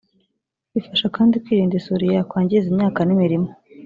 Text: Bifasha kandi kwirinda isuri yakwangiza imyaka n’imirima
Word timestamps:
Bifasha 0.73 1.07
kandi 1.15 1.35
kwirinda 1.43 1.75
isuri 1.79 2.05
yakwangiza 2.15 2.65
imyaka 2.71 2.99
n’imirima 3.03 3.49